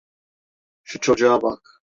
Şu 0.83 0.99
çocuğa 0.99 1.41
bak. 1.41 1.81